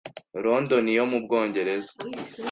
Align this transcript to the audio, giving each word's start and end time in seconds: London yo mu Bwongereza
London 0.43 0.85
yo 0.99 1.03
mu 1.11 1.17
Bwongereza 1.23 1.93